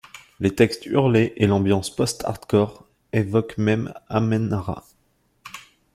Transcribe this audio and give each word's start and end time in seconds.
Les 0.39 0.55
textes 0.55 0.87
hurlés 0.87 1.31
et 1.37 1.45
l'ambiance 1.45 1.95
post-hardcore 1.95 2.87
évoquent 3.13 3.59
même 3.59 3.93
AmenRa. 4.09 4.83